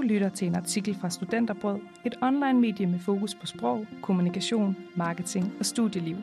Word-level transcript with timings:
Du 0.00 0.04
lytter 0.04 0.28
til 0.28 0.46
en 0.46 0.54
artikel 0.54 0.96
fra 1.00 1.10
Studenterbrød, 1.10 1.80
et 2.04 2.14
online-medie 2.22 2.86
med 2.86 2.98
fokus 2.98 3.34
på 3.34 3.46
sprog, 3.46 3.86
kommunikation, 4.02 4.76
marketing 4.96 5.52
og 5.58 5.66
studieliv. 5.66 6.16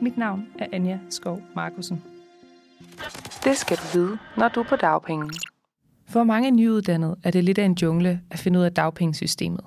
Mit 0.00 0.18
navn 0.18 0.46
er 0.58 0.66
Anja 0.72 0.98
Skov 1.10 1.42
Markusen. 1.56 2.02
Det 3.44 3.56
skal 3.56 3.76
du 3.76 3.82
vide, 3.92 4.18
når 4.36 4.48
du 4.48 4.60
er 4.60 4.64
på 4.64 4.76
dagpenge. 4.76 5.30
For 6.08 6.24
mange 6.24 6.50
nyuddannede 6.50 7.16
er 7.22 7.30
det 7.30 7.44
lidt 7.44 7.58
af 7.58 7.64
en 7.64 7.76
jungle 7.82 8.20
at 8.30 8.38
finde 8.38 8.58
ud 8.58 8.64
af 8.64 8.72
dagpengesystemet. 8.72 9.64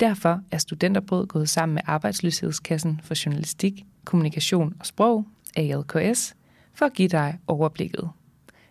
Derfor 0.00 0.40
er 0.50 0.58
Studenterbrød 0.58 1.26
gået 1.26 1.48
sammen 1.48 1.74
med 1.74 1.82
Arbejdsløshedskassen 1.86 3.00
for 3.04 3.24
Journalistik, 3.26 3.84
Kommunikation 4.04 4.74
og 4.80 4.86
Sprog, 4.86 5.26
AJKS, 5.56 6.36
for 6.74 6.86
at 6.86 6.92
give 6.92 7.08
dig 7.08 7.38
overblikket. 7.46 8.10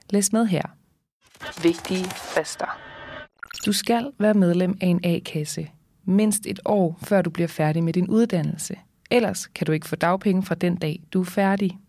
Læs 0.09 0.33
med 0.33 0.45
her. 0.45 0.63
Vigtige 1.63 2.05
frister. 2.05 2.90
Du 3.65 3.71
skal 3.71 4.11
være 4.19 4.33
medlem 4.33 4.77
af 4.81 4.87
en 4.87 4.99
A-kasse 5.03 5.67
mindst 6.05 6.45
et 6.45 6.59
år, 6.65 6.99
før 7.03 7.21
du 7.21 7.29
bliver 7.29 7.47
færdig 7.47 7.83
med 7.83 7.93
din 7.93 8.07
uddannelse. 8.07 8.75
Ellers 9.11 9.47
kan 9.47 9.67
du 9.67 9.71
ikke 9.71 9.87
få 9.87 9.95
dagpenge 9.95 10.43
fra 10.43 10.55
den 10.55 10.75
dag, 10.75 11.01
du 11.13 11.21
er 11.21 11.25
færdig. 11.25 11.79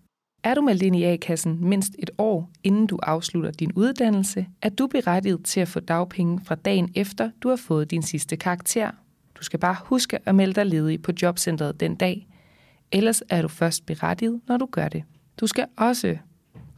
Er 0.44 0.54
du 0.54 0.60
meldt 0.60 0.82
ind 0.82 0.96
i 0.96 1.04
A-kassen 1.04 1.58
mindst 1.60 1.92
et 1.98 2.10
år, 2.18 2.50
inden 2.62 2.86
du 2.86 2.98
afslutter 3.02 3.50
din 3.50 3.72
uddannelse, 3.72 4.46
er 4.62 4.68
du 4.68 4.86
berettiget 4.86 5.44
til 5.44 5.60
at 5.60 5.68
få 5.68 5.80
dagpenge 5.80 6.40
fra 6.44 6.54
dagen 6.54 6.92
efter, 6.94 7.30
du 7.42 7.48
har 7.48 7.56
fået 7.56 7.90
din 7.90 8.02
sidste 8.02 8.36
karakter. 8.36 8.90
Du 9.34 9.44
skal 9.44 9.58
bare 9.58 9.76
huske 9.84 10.18
at 10.28 10.34
melde 10.34 10.54
dig 10.54 10.66
ledig 10.66 11.02
på 11.02 11.12
jobcentret 11.22 11.80
den 11.80 11.94
dag. 11.94 12.26
Ellers 12.92 13.22
er 13.28 13.42
du 13.42 13.48
først 13.48 13.86
berettiget, 13.86 14.40
når 14.48 14.56
du 14.56 14.66
gør 14.66 14.88
det. 14.88 15.02
Du 15.40 15.46
skal 15.46 15.66
også, 15.76 16.18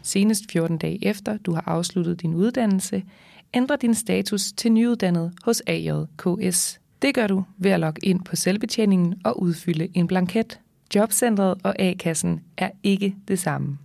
senest 0.05 0.53
14 0.53 0.79
dage 0.79 1.07
efter 1.07 1.37
du 1.37 1.55
har 1.55 1.65
afsluttet 1.67 2.23
din 2.23 2.35
uddannelse, 2.35 3.05
ændre 3.55 3.77
din 3.77 3.95
status 3.95 4.53
til 4.53 4.73
nyuddannet 4.73 5.33
hos 5.45 5.63
AJKS. 5.67 6.81
Det 7.03 7.15
gør 7.15 7.27
du 7.27 7.45
ved 7.57 7.71
at 7.71 7.81
logge 7.81 8.07
ind 8.07 8.25
på 8.25 8.37
selvbetjeningen 8.37 9.15
og 9.25 9.43
udfylde 9.43 9.89
en 9.95 10.07
blanket. 10.07 10.61
Jobcentret 10.95 11.55
og 11.63 11.79
A-kassen 11.79 12.41
er 12.57 12.71
ikke 12.83 13.17
det 13.29 13.39
samme. 13.39 13.79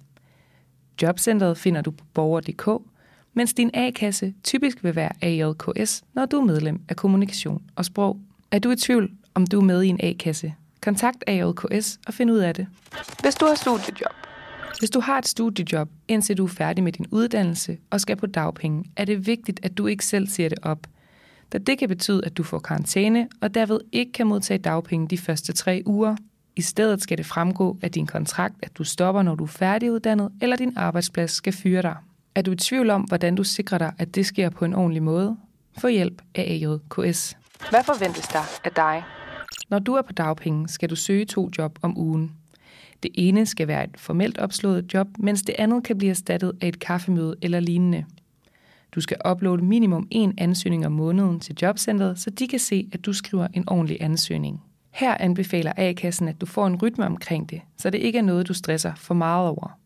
Jobcentret 1.02 1.58
finder 1.58 1.81
du 1.81 1.92
på 1.92 2.06
borger.dk, 2.14 2.83
mens 3.33 3.54
din 3.54 3.72
A-kasse 3.73 4.33
typisk 4.44 4.83
vil 4.83 4.95
være 4.95 5.11
AJKS, 5.22 6.04
når 6.14 6.26
du 6.26 6.39
er 6.39 6.45
medlem 6.45 6.81
af 6.89 6.95
kommunikation 6.95 7.61
og 7.76 7.86
sprog. 7.86 8.20
Er 8.52 8.59
du 8.59 8.72
i 8.72 8.76
tvivl, 8.76 9.11
om 9.33 9.48
du 9.48 9.59
er 9.59 9.64
med 9.64 9.83
i 9.83 9.88
en 9.88 10.00
A-kasse? 10.04 10.54
Kontakt 10.81 11.23
AJKS 11.28 12.00
og 12.08 12.14
find 12.14 12.31
ud 12.31 12.38
af 12.38 12.56
det. 12.56 12.67
Hvis 13.22 13.36
du 13.36 13.45
har 13.45 13.56
studiejob, 13.56 14.19
hvis 14.80 14.90
du 14.90 15.00
har 15.00 15.18
et 15.18 15.28
studiejob, 15.28 15.90
indtil 16.08 16.38
du 16.38 16.44
er 16.44 16.50
færdig 16.50 16.84
med 16.84 16.92
din 16.92 17.06
uddannelse 17.12 17.78
og 17.90 18.02
skal 18.02 18.16
på 18.16 18.26
dagpenge, 18.26 18.92
er 18.96 19.06
det 19.06 19.28
vigtigt, 19.28 19.60
at 19.64 19.78
du 19.78 19.88
ikke 19.88 20.06
selv 20.06 20.28
siger 20.28 20.50
det 20.50 20.60
op, 20.62 20.88
da 21.54 21.58
det 21.58 21.78
kan 21.78 21.90
betyde, 21.90 22.26
at 22.26 22.38
du 22.38 22.44
får 22.44 22.60
karantæne 22.60 23.28
og 23.42 23.54
derved 23.54 23.80
ikke 23.92 24.12
kan 24.12 24.28
modtage 24.28 24.58
dagpenge 24.58 25.08
de 25.08 25.18
første 25.18 25.54
tre 25.54 25.84
uger. 25.86 26.16
I 26.56 26.62
stedet 26.62 27.02
skal 27.02 27.18
det 27.18 27.26
fremgå 27.26 27.78
af 27.82 27.92
din 27.92 28.08
kontrakt, 28.08 28.56
at 28.62 28.78
du 28.78 28.84
stopper, 28.84 29.22
når 29.22 29.36
du 29.36 29.44
er 29.44 29.48
færdiguddannet, 29.48 30.32
eller 30.42 30.56
din 30.56 30.74
arbejdsplads 30.76 31.32
skal 31.32 31.54
fyre 31.54 31.82
dig. 31.82 31.96
Er 32.36 32.42
du 32.42 32.52
i 32.52 32.56
tvivl 32.56 32.90
om, 32.90 33.02
hvordan 33.02 33.36
du 33.36 33.44
sikrer 33.44 33.78
dig, 33.78 33.94
at 33.98 34.16
det 34.16 34.26
sker 34.26 34.50
på 34.50 34.66
en 34.66 34.74
ordentlig 34.74 35.04
måde? 35.04 35.38
Få 35.78 35.88
hjælp 35.88 36.22
af 36.36 36.42
AJKS. 36.42 37.38
hvad 37.70 37.84
forventes 37.84 38.28
der 38.28 38.60
af 38.64 38.72
dig? 38.72 39.04
Når 39.70 39.80
du 39.80 39.94
er 39.94 40.02
på 40.02 40.14
dagpenge, 40.14 40.68
skal 40.68 40.90
du 40.90 40.96
søge 40.96 41.26
to 41.26 41.50
job 41.58 41.80
om 41.82 41.98
ugen. 41.98 42.39
Det 43.03 43.11
ene 43.14 43.45
skal 43.45 43.67
være 43.67 43.83
et 43.83 43.97
formelt 43.97 44.38
opslået 44.38 44.94
job, 44.94 45.08
mens 45.19 45.42
det 45.42 45.55
andet 45.59 45.83
kan 45.83 45.97
blive 45.97 46.09
erstattet 46.09 46.53
af 46.61 46.67
et 46.67 46.80
kaffemøde 46.80 47.36
eller 47.42 47.59
lignende. 47.59 48.05
Du 48.92 49.02
skal 49.02 49.17
uploade 49.31 49.66
minimum 49.66 50.08
en 50.11 50.33
ansøgning 50.38 50.86
om 50.86 50.92
måneden 50.92 51.39
til 51.39 51.55
jobcentret, 51.61 52.20
så 52.20 52.30
de 52.30 52.47
kan 52.47 52.59
se, 52.59 52.89
at 52.94 53.05
du 53.05 53.14
skriver 53.14 53.47
en 53.53 53.70
ordentlig 53.70 53.98
ansøgning. 54.02 54.61
Her 54.92 55.17
anbefaler 55.20 55.73
A-kassen, 55.77 56.27
at 56.27 56.42
du 56.42 56.45
får 56.45 56.67
en 56.67 56.76
rytme 56.76 57.05
omkring 57.05 57.49
det, 57.49 57.61
så 57.77 57.89
det 57.89 57.98
ikke 57.98 58.17
er 58.17 58.23
noget, 58.23 58.48
du 58.48 58.54
stresser 58.54 58.95
for 58.95 59.14
meget 59.14 59.49
over. 59.49 59.80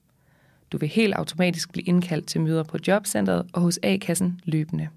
Du 0.71 0.77
vil 0.77 0.89
helt 0.89 1.13
automatisk 1.13 1.71
blive 1.71 1.83
indkaldt 1.83 2.27
til 2.27 2.41
møder 2.41 2.63
på 2.63 2.77
jobcentret 2.87 3.45
og 3.53 3.61
hos 3.61 3.79
A-kassen 3.83 4.41
løbende. 4.43 4.87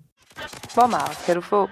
Hvor 0.75 0.87
meget 0.87 1.19
kan 1.27 1.35
du 1.35 1.41
få? 1.41 1.69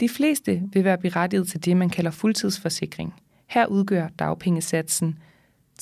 De 0.00 0.08
fleste 0.08 0.62
vil 0.72 0.84
være 0.84 0.98
berettiget 0.98 1.48
til 1.48 1.64
det, 1.64 1.76
man 1.76 1.90
kalder 1.90 2.10
fuldtidsforsikring. 2.10 3.14
Her 3.46 3.66
udgør 3.66 4.08
dagpengesatsen 4.18 5.18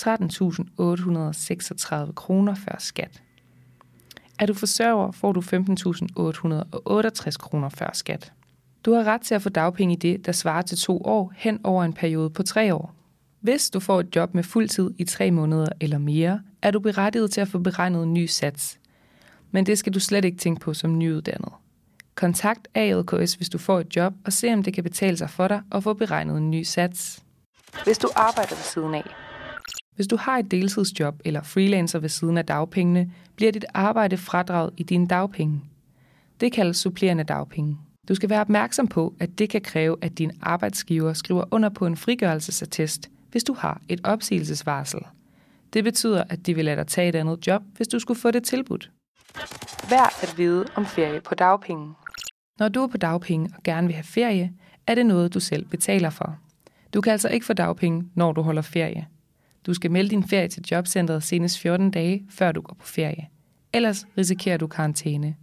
13.836 0.01 2.13
kroner 2.13 2.55
før 2.55 2.77
skat. 2.79 3.23
Er 4.39 4.47
du 4.47 4.55
forsørger, 4.55 5.13
får 5.13 5.33
du 5.33 5.41
15.868 5.41 7.39
kroner 7.39 7.69
før 7.69 7.91
skat. 7.93 8.33
Du 8.85 8.93
har 8.93 9.05
ret 9.05 9.21
til 9.21 9.35
at 9.35 9.43
få 9.43 9.49
dagpenge 9.49 9.95
i 9.95 9.99
det, 9.99 10.27
der 10.27 10.33
svarer 10.33 10.63
til 10.63 10.79
to 10.79 11.03
år 11.05 11.33
hen 11.37 11.61
over 11.65 11.85
en 11.85 11.93
periode 11.93 12.31
på 12.31 12.43
tre 12.43 12.75
år. 12.75 12.95
Hvis 13.41 13.71
du 13.71 13.81
får 13.81 14.01
et 14.01 14.17
job 14.17 14.35
med 14.35 14.43
fuldtid 14.43 14.91
i 14.99 15.05
tre 15.05 15.31
måneder 15.31 15.69
eller 15.81 15.99
mere, 15.99 16.41
er 16.63 16.71
du 16.71 16.81
berettiget 16.81 17.31
til 17.31 17.41
at 17.41 17.49
få 17.49 17.59
beregnet 17.59 18.03
en 18.03 18.15
ny 18.15 18.27
sats. 18.27 18.79
Men 19.51 19.67
det 19.67 19.79
skal 19.79 19.95
du 19.95 20.01
slet 20.01 20.25
ikke 20.25 20.39
tænke 20.39 20.61
på 20.61 20.75
som 20.75 20.99
nyuddannet. 20.99 21.53
Kontakt 22.15 22.69
ALKS, 22.75 23.35
hvis 23.35 23.49
du 23.49 23.59
får 23.59 23.81
et 23.81 23.97
job, 23.97 24.15
og 24.25 24.33
se 24.33 24.53
om 24.53 24.63
det 24.63 24.75
kan 24.75 24.85
betale 24.85 25.17
sig 25.17 25.31
for 25.31 25.49
dig 25.49 25.63
at 25.73 25.83
få 25.83 25.95
beregnet 25.95 26.37
en 26.37 26.51
ny 26.51 26.63
sats. 26.63 27.23
Hvis 27.85 27.99
du 27.99 28.09
arbejder 28.17 28.55
ved 28.55 28.63
siden 28.63 28.95
af, 28.95 29.11
hvis 29.99 30.07
du 30.07 30.17
har 30.17 30.39
et 30.39 30.51
deltidsjob 30.51 31.21
eller 31.25 31.43
freelancer 31.43 31.99
ved 31.99 32.09
siden 32.09 32.39
af 32.39 32.47
dagpengene, 32.47 33.13
bliver 33.37 33.53
dit 33.53 33.65
arbejde 33.75 34.17
fradraget 34.17 34.71
i 34.77 34.83
dine 34.83 35.07
dagpenge. 35.07 35.61
Det 36.41 36.53
kaldes 36.53 36.77
supplerende 36.77 37.25
dagpenge. 37.25 37.79
Du 38.09 38.15
skal 38.15 38.31
være 38.31 38.41
opmærksom 38.41 38.89
på, 38.89 39.15
at 39.21 39.39
det 39.39 39.51
kan 39.51 39.61
kræve, 39.61 39.97
at 40.01 40.19
din 40.19 40.33
arbejdsgiver 40.43 41.13
skriver 41.13 41.45
under 41.51 41.69
på 41.69 41.87
en 41.87 41.97
frigørelsesattest, 41.97 43.11
hvis 43.31 43.45
du 43.45 43.53
har 43.53 43.81
et 43.89 44.01
opsigelsesvarsel. 44.05 45.01
Det 45.73 45.85
betyder, 45.85 46.25
at 46.31 46.47
de 46.47 46.55
vil 46.55 46.65
lade 46.65 46.77
dig 46.77 46.87
tage 46.87 47.09
et 47.09 47.15
andet 47.15 47.47
job, 47.47 47.63
hvis 47.77 47.89
du 47.89 47.99
skulle 47.99 48.21
få 48.21 48.31
det 48.31 48.43
tilbudt. 48.43 48.91
værd 49.91 50.13
at 50.23 50.35
vide 50.37 50.67
om 50.75 50.87
ferie 50.87 51.21
på 51.21 51.35
dagpenge. 51.35 51.95
Når 52.59 52.69
du 52.69 52.83
er 52.83 52.87
på 52.87 52.97
dagpenge 52.97 53.51
og 53.57 53.63
gerne 53.63 53.87
vil 53.87 53.95
have 53.95 54.05
ferie, 54.05 54.53
er 54.87 54.95
det 54.95 55.07
noget, 55.07 55.35
du 55.35 55.41
selv 55.41 55.65
betaler 55.67 56.11
for. 56.11 56.39
Du 56.95 57.01
kan 57.01 57.13
altså 57.13 57.29
ikke 57.29 57.47
få 57.47 57.53
dagpenge, 57.53 58.05
når 58.15 58.33
du 58.33 58.43
holder 58.43 58.63
ferie. 58.63 59.07
Du 59.69 59.75
skal 59.75 59.91
melde 59.91 60.11
din 60.11 60.29
ferie 60.29 60.49
til 60.49 60.65
jobcentret 60.71 61.23
senest 61.23 61.59
14 61.59 61.91
dage, 61.91 62.25
før 62.31 62.53
du 62.53 62.61
går 62.61 62.75
på 62.75 62.87
ferie. 62.87 63.29
Ellers 63.73 64.07
risikerer 64.19 64.57
du 64.57 64.67
karantæne. 64.67 65.37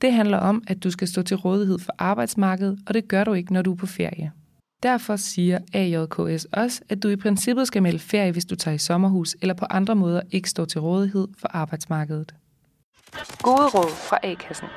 Det 0.00 0.12
handler 0.12 0.38
om, 0.38 0.62
at 0.66 0.84
du 0.84 0.90
skal 0.90 1.08
stå 1.08 1.22
til 1.22 1.36
rådighed 1.36 1.78
for 1.78 1.92
arbejdsmarkedet, 1.98 2.78
og 2.86 2.94
det 2.94 3.08
gør 3.08 3.24
du 3.24 3.32
ikke, 3.32 3.52
når 3.52 3.62
du 3.62 3.72
er 3.72 3.76
på 3.76 3.86
ferie. 3.86 4.32
Derfor 4.82 5.16
siger 5.16 5.58
AJKS 5.72 6.44
også, 6.44 6.82
at 6.88 7.02
du 7.02 7.08
i 7.08 7.16
princippet 7.16 7.66
skal 7.66 7.82
melde 7.82 7.98
ferie, 7.98 8.32
hvis 8.32 8.44
du 8.44 8.54
tager 8.54 8.74
i 8.74 8.78
sommerhus 8.78 9.36
eller 9.40 9.54
på 9.54 9.64
andre 9.70 9.94
måder 9.94 10.20
ikke 10.30 10.50
står 10.50 10.64
til 10.64 10.80
rådighed 10.80 11.28
for 11.38 11.48
arbejdsmarkedet. 11.48 12.34
Gode 13.42 13.68
råd 13.68 13.90
fra 14.08 14.18
A-kassen. 14.22 14.68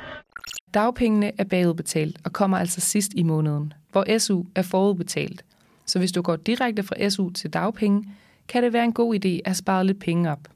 Dagpengene 0.73 1.31
er 1.37 1.43
bagudbetalt 1.43 2.17
og 2.23 2.33
kommer 2.33 2.57
altså 2.57 2.81
sidst 2.81 3.13
i 3.15 3.23
måneden, 3.23 3.73
hvor 3.91 4.17
SU 4.17 4.43
er 4.55 4.61
forudbetalt. 4.61 5.45
Så 5.85 5.99
hvis 5.99 6.11
du 6.11 6.21
går 6.21 6.35
direkte 6.35 6.83
fra 6.83 7.09
SU 7.09 7.29
til 7.29 7.49
dagpenge, 7.49 8.03
kan 8.47 8.63
det 8.63 8.73
være 8.73 8.83
en 8.83 8.93
god 8.93 9.15
idé 9.15 9.39
at 9.45 9.55
spare 9.55 9.85
lidt 9.85 9.99
penge 9.99 10.31
op. 10.31 10.47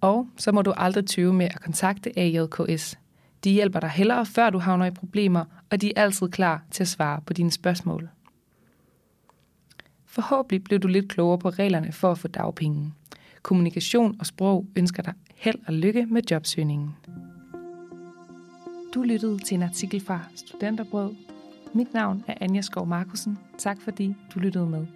Og 0.00 0.28
så 0.36 0.52
må 0.52 0.62
du 0.62 0.72
aldrig 0.76 1.06
tøve 1.06 1.32
med 1.32 1.46
at 1.46 1.60
kontakte 1.60 2.18
AJKS. 2.18 2.98
De 3.44 3.50
hjælper 3.50 3.80
dig 3.80 3.90
hellere, 3.90 4.26
før 4.26 4.50
du 4.50 4.58
havner 4.58 4.86
i 4.86 4.90
problemer, 4.90 5.44
og 5.70 5.80
de 5.80 5.92
er 5.96 6.02
altid 6.02 6.28
klar 6.28 6.62
til 6.70 6.82
at 6.82 6.88
svare 6.88 7.20
på 7.26 7.32
dine 7.32 7.50
spørgsmål. 7.50 8.08
Forhåbentlig 10.04 10.64
blev 10.64 10.78
du 10.78 10.88
lidt 10.88 11.08
klogere 11.08 11.38
på 11.38 11.48
reglerne 11.48 11.92
for 11.92 12.10
at 12.10 12.18
få 12.18 12.28
dagpenge. 12.28 12.92
Kommunikation 13.42 14.16
og 14.20 14.26
sprog 14.26 14.66
ønsker 14.76 15.02
dig 15.02 15.14
held 15.34 15.58
og 15.66 15.74
lykke 15.74 16.06
med 16.06 16.22
jobsøgningen. 16.30 16.96
Du 18.94 19.02
lyttede 19.02 19.38
til 19.38 19.54
en 19.54 19.62
artikel 19.62 20.00
fra 20.00 20.20
Studenterbrød. 20.34 21.14
Mit 21.74 21.94
navn 21.94 22.24
er 22.26 22.34
Anja 22.40 22.60
Skov 22.60 22.86
Markusen. 22.86 23.38
Tak 23.58 23.76
fordi 23.80 24.14
du 24.34 24.38
lyttede 24.38 24.66
med. 24.66 24.86